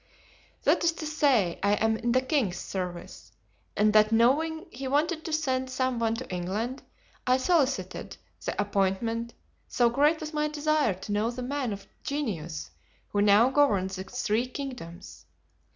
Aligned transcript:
"That 0.63 0.83
is 0.83 0.93
to 0.93 1.05
say 1.05 1.59
I 1.61 1.73
am 1.73 1.95
in 1.95 2.11
the 2.13 2.21
king's 2.23 2.57
service, 2.57 3.33
and 3.77 3.93
that 3.93 4.11
knowing 4.11 4.65
he 4.71 4.87
wanted 4.87 5.23
to 5.25 5.31
send 5.31 5.69
some 5.69 5.99
one 5.99 6.15
to 6.15 6.27
England, 6.33 6.81
I 7.27 7.37
solicited 7.37 8.17
the 8.43 8.59
appointment, 8.59 9.35
so 9.67 9.91
great 9.91 10.19
was 10.19 10.33
my 10.33 10.47
desire 10.47 10.95
to 10.95 11.11
know 11.11 11.29
the 11.29 11.43
man 11.43 11.71
of 11.71 11.85
genius 12.03 12.71
who 13.09 13.21
now 13.21 13.51
governs 13.51 13.97
the 13.97 14.03
three 14.05 14.47
kingdoms. 14.47 15.27